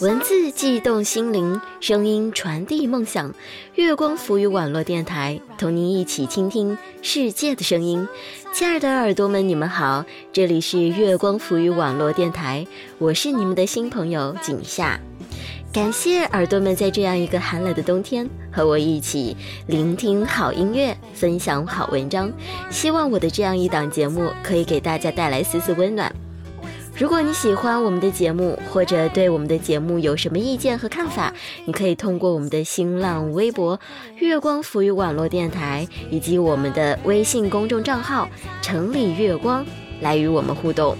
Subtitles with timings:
[0.00, 3.32] 文字悸动心灵，声音传递梦想。
[3.76, 8.06] 月光浮语网络电台，同您一起倾听世界的声音。
[8.52, 10.04] 亲爱的耳朵们，你们好，
[10.34, 12.66] 这里是月光浮语网络电台，
[12.98, 15.00] 我是你们的新朋友景夏。
[15.72, 19.34] 感谢耳朵们在这样一个寒冷的冬天和我一起
[19.66, 22.30] 聆听好音乐，分享好文章。
[22.70, 26.14] 希望我的这样一档节目可以给大家带来丝丝温暖。
[26.98, 31.30] 如果你喜欢我们的节目，或者对我们的节目有什么意见和看法，
[31.66, 33.78] 你可以通过我们的新浪微博
[34.16, 38.26] “月光浮语网络电台”以及我们的微信公众账号
[38.62, 39.62] “城里月光”
[40.00, 40.96] 来与我们互动。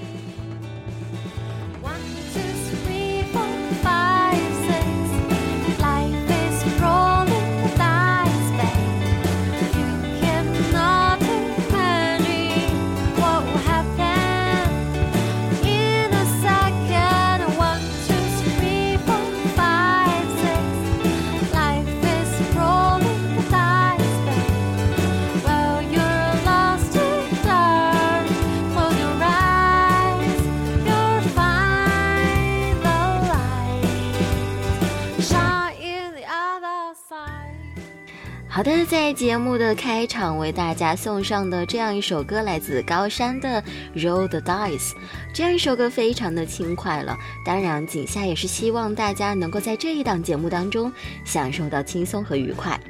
[38.57, 43.63] 好的，在节目的开场为大家送上的这样一首歌，来自高山的
[43.95, 44.93] 《Roll the Dice》。
[45.35, 47.15] 这样一首歌非常的轻快了。
[47.45, 50.91] 当然，景夏也是希望大家能够在这一档节目当中
[51.23, 52.81] 享受到轻松和愉快。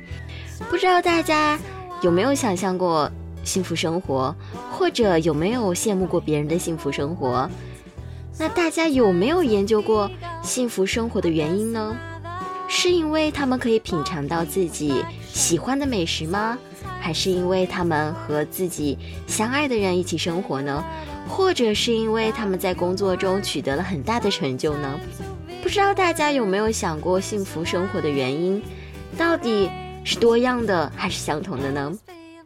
[0.71, 1.59] 不知道大家
[2.01, 3.11] 有没有想象过
[3.43, 4.33] 幸福生活，
[4.71, 7.51] 或者有没有羡慕过别人的幸福生活？
[8.39, 10.09] 那大家有没有研究过
[10.45, 11.97] 幸福生活的原因呢？
[12.69, 16.59] 是因为他们可以品尝到自己喜欢的美食吗？
[17.01, 20.85] 还是因为他们和自己相爱的人一起生活呢？
[21.29, 24.99] 或者是因为他们在工作中取得了很大的成就呢？
[25.63, 28.63] 不知道大家有没有想过幸福生活的原因，
[29.17, 29.71] 到底
[30.05, 31.93] 是多样的还是相同的呢？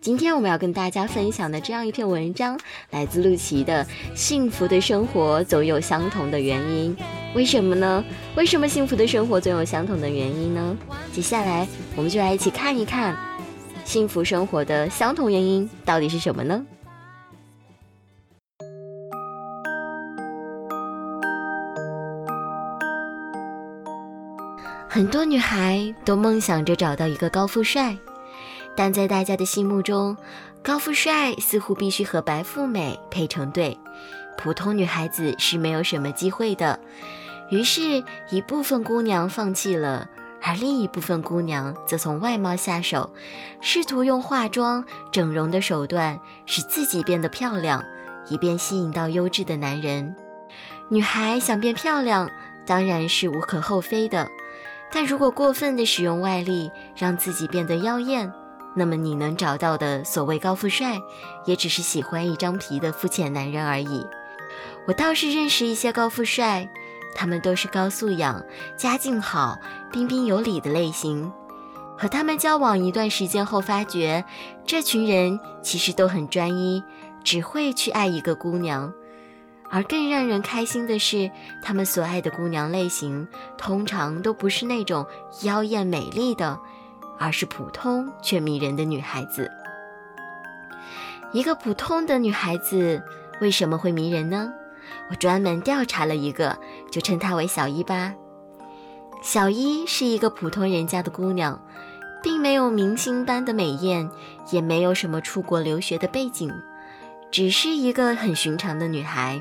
[0.00, 3.84] 今天我们要跟大家分享的这样一篇文章，来自陆琪的
[4.16, 6.96] 《幸福的生活总有相同的原因》。
[7.34, 8.02] 为什么呢？
[8.34, 10.74] 为什么幸福的生活总有相同的原因呢？
[11.12, 13.14] 接下来我们就来一起看一看，
[13.84, 16.64] 幸福生活的相同原因到底是什么呢？
[24.88, 27.94] 很多女孩都梦想着找到一个高富帅。
[28.76, 30.16] 但在大家的心目中，
[30.62, 33.78] 高富帅似乎必须和白富美配成对，
[34.38, 36.78] 普通女孩子是没有什么机会的。
[37.50, 40.08] 于是，一部分姑娘放弃了，
[40.40, 43.10] 而另一部分姑娘则从外貌下手，
[43.60, 47.84] 试图用化妆、整容的手段使自己变得漂亮，
[48.28, 50.14] 以便吸引到优质的男人。
[50.88, 52.30] 女孩想变漂亮，
[52.64, 54.28] 当然是无可厚非的，
[54.92, 58.32] 但如果过分的使用外力，让自己变得妖艳，
[58.74, 61.00] 那么你能找到的所谓高富帅，
[61.44, 64.06] 也只是喜欢一张皮的肤浅男人而已。
[64.86, 66.68] 我倒是认识一些高富帅，
[67.14, 68.42] 他们都是高素养、
[68.76, 69.58] 家境好、
[69.92, 71.32] 彬彬有礼的类型。
[71.98, 74.24] 和他们交往一段时间后，发觉
[74.64, 76.82] 这群人其实都很专一，
[77.22, 78.92] 只会去爱一个姑娘。
[79.68, 81.30] 而更让人开心的是，
[81.62, 83.28] 他们所爱的姑娘类型，
[83.58, 85.06] 通常都不是那种
[85.42, 86.58] 妖艳美丽的。
[87.20, 89.50] 而是普通却迷人的女孩子。
[91.32, 93.00] 一个普通的女孩子
[93.40, 94.52] 为什么会迷人呢？
[95.10, 96.58] 我专门调查了一个，
[96.90, 98.14] 就称她为小一吧。
[99.22, 101.62] 小一是一个普通人家的姑娘，
[102.22, 104.10] 并没有明星般的美艳，
[104.50, 106.50] 也没有什么出国留学的背景，
[107.30, 109.40] 只是一个很寻常的女孩。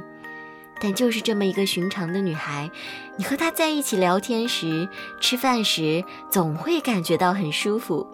[0.79, 2.72] 但就是这么一个寻常的女孩，
[3.17, 4.88] 你和她在一起聊天时、
[5.19, 8.07] 吃饭时，总会感觉到很舒服。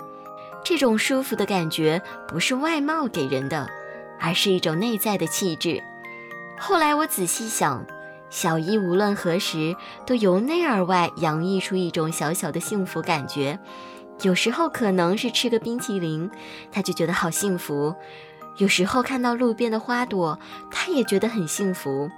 [0.63, 3.69] 这种舒服的感觉不是外貌给人的，
[4.19, 5.83] 而是一种内在的气质。
[6.57, 7.85] 后来我仔细想，
[8.31, 9.75] 小伊无论何时
[10.07, 13.59] 都由内而外洋溢出一种小小的幸福感觉。
[14.21, 16.31] 有时候可能是吃个冰淇淋，
[16.71, 17.93] 她就觉得好幸福；
[18.57, 20.39] 有时候看到路边的花朵，
[20.71, 22.09] 她也觉得很幸福。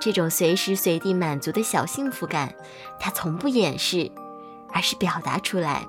[0.00, 2.54] 这种随时随地满足的小幸福感，
[3.00, 4.10] 他从不掩饰，
[4.72, 5.86] 而是表达出来，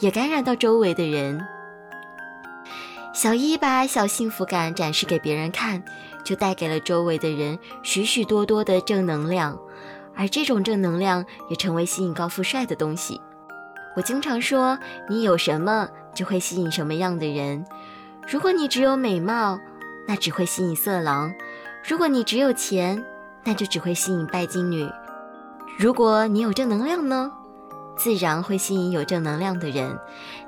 [0.00, 1.40] 也感染到周围的人。
[3.12, 5.84] 小一把小幸福感展示给别人看，
[6.24, 9.58] 就带给了周围的人许许多多的正能量，
[10.16, 13.20] 而这种正能量也成为吸引高富帅的东西。
[13.94, 14.78] 我经常说，
[15.10, 17.62] 你有什么就会吸引什么样的人。
[18.26, 19.60] 如果你只有美貌，
[20.08, 21.30] 那只会吸引色狼；
[21.86, 23.04] 如果你只有钱，
[23.44, 24.88] 那就只会吸引拜金女。
[25.78, 27.30] 如果你有正能量呢，
[27.96, 29.98] 自然会吸引有正能量的人。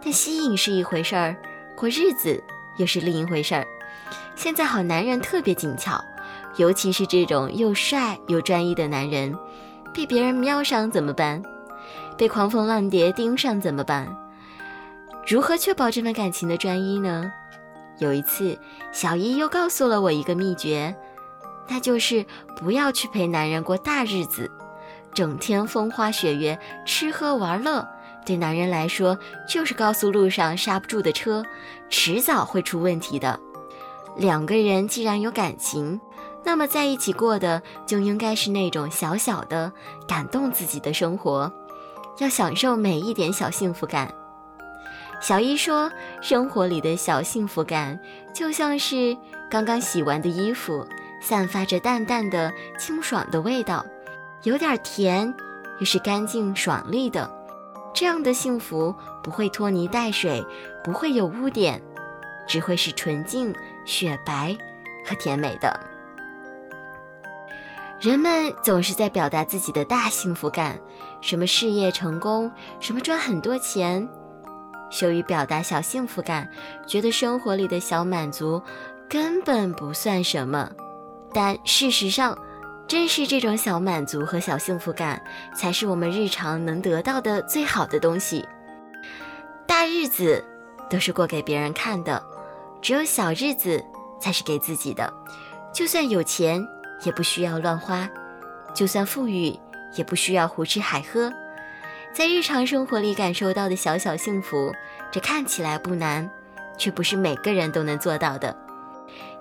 [0.02, 1.36] 但吸引是一回事儿，
[1.76, 2.42] 过日子
[2.78, 3.66] 又是另一回事儿。
[4.36, 6.02] 现在好男人特别紧俏，
[6.56, 9.36] 尤其是这种又帅又专一的男人，
[9.92, 11.42] 被别人瞄上怎么办？
[12.16, 14.06] 被狂蜂浪蝶盯上怎么办？
[15.26, 17.32] 如何确保这份感情的专一呢？
[17.98, 18.58] 有一次，
[18.92, 20.94] 小姨又告诉了我一个秘诀，
[21.68, 22.24] 那就是
[22.56, 24.50] 不要去陪男人过大日子，
[25.12, 27.86] 整天风花雪月、吃喝玩乐，
[28.26, 29.18] 对男人来说
[29.48, 31.44] 就是高速路上刹不住的车，
[31.88, 33.38] 迟早会出问题的。
[34.16, 36.00] 两个人既然有感情，
[36.44, 39.72] 那么在一起过的就应该是那种小小的、
[40.06, 41.52] 感动自己的生活，
[42.18, 44.14] 要享受每一点小幸福感。
[45.20, 45.90] 小一说，
[46.20, 47.98] 生活里的小幸福感
[48.34, 49.16] 就像是
[49.50, 50.86] 刚刚洗完的衣服，
[51.24, 53.82] 散发着淡淡的清爽的味道，
[54.42, 55.34] 有点甜，
[55.78, 57.30] 又是干净爽利的。
[57.94, 60.44] 这样的幸福不会拖泥带水，
[60.84, 61.80] 不会有污点，
[62.46, 63.54] 只会是纯净、
[63.86, 64.54] 雪白
[65.02, 65.80] 和甜美的。
[68.00, 70.78] 人们总是在表达自己的大幸福感，
[71.22, 74.06] 什么事业成功，什么赚很多钱。
[74.90, 76.46] 羞于表达小幸福感，
[76.86, 78.60] 觉得生活里的小满足
[79.08, 80.70] 根本不算什么。
[81.34, 82.38] 但事实上，
[82.86, 85.20] 正是这种小满足和小幸福感，
[85.54, 88.46] 才是我们日常能得到的最好的东西。
[89.66, 90.42] 大日子
[90.88, 92.22] 都是过给别人看的，
[92.80, 93.84] 只有小日子
[94.20, 95.12] 才是给自己的。
[95.72, 96.64] 就算有钱，
[97.02, 98.06] 也不需要乱花；
[98.72, 99.58] 就算富裕，
[99.96, 101.32] 也不需要胡吃海喝。
[102.14, 104.72] 在日常生活里感受到的小小幸福，
[105.10, 106.30] 这看起来不难，
[106.78, 108.56] 却不是每个人都能做到的。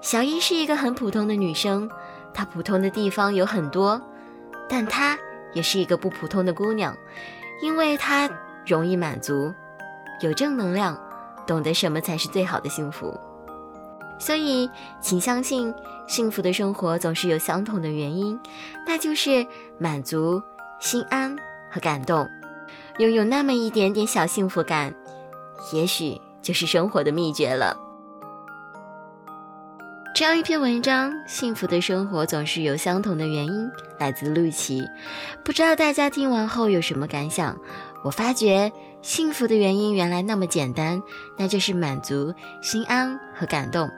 [0.04, 1.90] 小一是一个很普通的女生，
[2.34, 4.00] 她普通的地方有很多，
[4.68, 5.18] 但她
[5.54, 6.94] 也是一个不普通的姑娘，
[7.62, 8.30] 因为她
[8.68, 9.54] 容易满足，
[10.20, 11.02] 有正能量，
[11.48, 13.18] 懂得什么才是最好的幸福。
[14.20, 14.70] 所以，
[15.00, 15.74] 请相信，
[16.06, 18.38] 幸福的生活总是有相同的原因，
[18.86, 19.48] 那就是
[19.80, 20.44] 满足、
[20.82, 21.34] 心安
[21.72, 22.30] 和感动。
[22.98, 24.94] 拥有那么一点点小幸福感，
[25.72, 27.78] 也许就是生活的秘诀了。
[30.15, 33.68] 这样一篇文章，《幸福的生活总是有相同的原因》，
[33.98, 34.88] 来自陆琪。
[35.44, 37.57] 不知道大家听完后有什么感想？
[38.04, 38.71] 我发觉
[39.01, 41.01] 幸福的原因原来那么简单，
[41.36, 42.31] 那就是满足、
[42.62, 43.89] 心安和感动。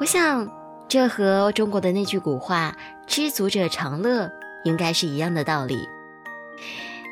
[0.00, 0.50] 我想，
[0.88, 4.28] 这和中国的那句古话“知足者常乐”
[4.66, 5.88] 应该是一样的道理。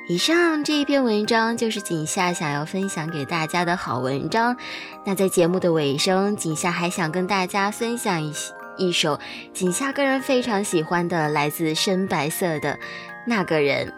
[0.09, 4.57] 以上这一篇文章就是景夏想要分享给大家的好文章。
[5.05, 8.33] 那在节目的尾声，景夏还想跟大家分享一
[8.77, 9.21] 一首
[9.55, 12.77] 景夏个人非常喜欢的，来自深白色的
[13.25, 13.93] 那个人。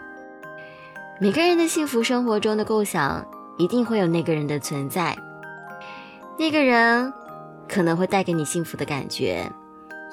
[1.19, 3.25] 每个人的幸福生活中的构想，
[3.57, 5.17] 一定会有那个人的存在。
[6.37, 7.11] 那个人
[7.67, 9.51] 可能会带给你幸福的感觉，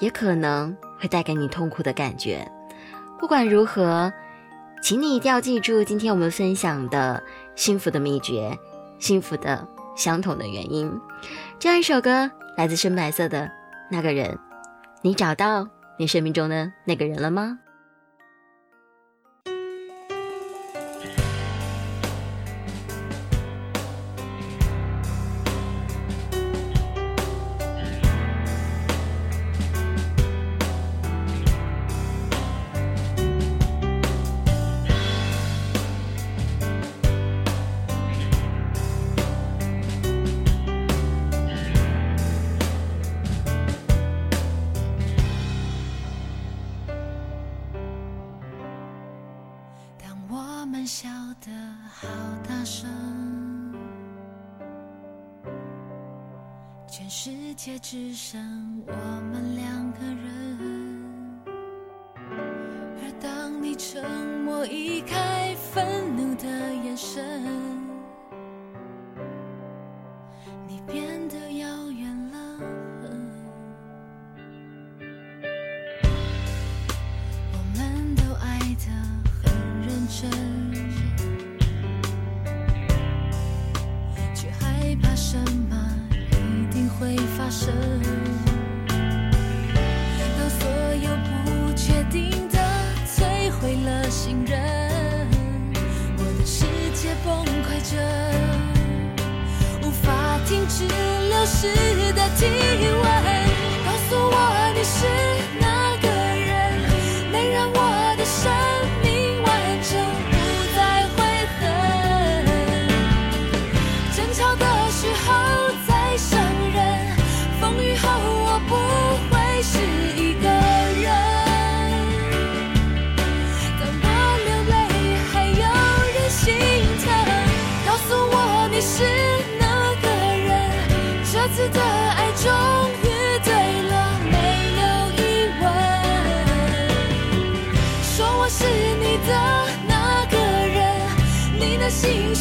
[0.00, 2.50] 也可能会带给你痛苦的感觉。
[3.20, 4.10] 不管如何。
[4.82, 7.22] 请你一定要记住，今天我们分享的
[7.54, 8.58] 幸福的秘诀，
[8.98, 9.64] 幸福的
[9.96, 10.92] 相同的原因。
[11.60, 13.48] 这样一首歌来自深白色的
[13.92, 14.36] 那个人，
[15.00, 17.60] 你找到你生命中的那个人了吗？
[50.86, 51.08] 笑
[51.40, 51.50] 得
[51.92, 52.08] 好
[52.46, 52.88] 大声，
[56.88, 61.02] 全世界只剩我们两个人。
[62.98, 64.04] 而当你沉
[64.44, 65.31] 默一看
[87.52, 87.91] 时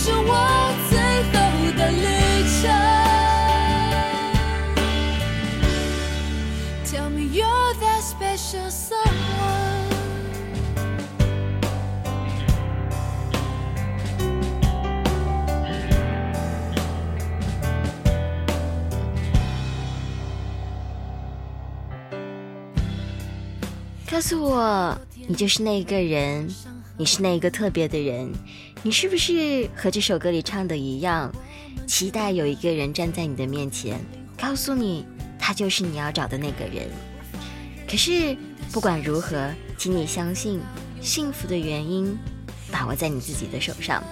[0.04, 1.32] 是我最后
[1.78, 2.08] 的旅
[2.60, 2.64] 程。
[6.86, 9.12] Tell me you're that special someone.
[24.10, 26.50] 告诉我，你就是那个人，
[26.98, 28.32] 你是那个特别的人，
[28.84, 31.32] 你是不是和这首歌里唱的一样，
[31.88, 34.00] 期待有一个人站在你的面前，
[34.40, 35.06] 告诉你
[35.40, 36.88] 他就是你要找的那个人。
[37.90, 38.38] 可是
[38.72, 40.62] 不管如何，请你相信，
[41.02, 42.16] 幸福的原因
[42.72, 44.04] 把握在你自己的手上。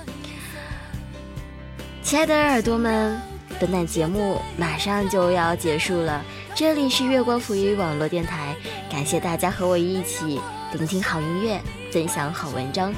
[2.01, 3.21] 亲爱的耳朵们，
[3.59, 8.55] 本档节目马上就要结束了，这里是月光浮语网络电台。
[8.89, 10.41] 感谢大家和我一起
[10.73, 11.59] 聆听好音乐，
[11.91, 12.93] 分享好文章。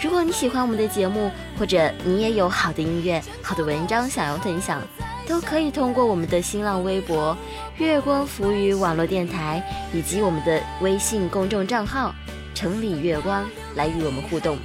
[0.00, 4.80] 如果你喜欢我们的节目，或者你也有好的音乐、好的文章想要分享，
[5.26, 7.36] 都可以通过我们的新浪微博
[7.78, 9.60] “月光浮语网络电台”
[9.92, 12.14] 以及我们的微信公众账号
[12.54, 13.44] “城里月光”
[13.74, 14.56] 来与我们互动。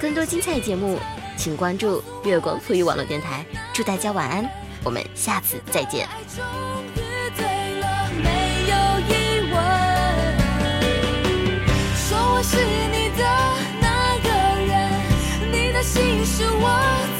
[0.00, 0.98] 更多精彩节目，
[1.36, 3.44] 请关注“月光浮语网络电台”。
[3.74, 4.48] 祝大家晚安，
[4.82, 6.08] 我们下次再见。
[16.02, 17.19] 你是我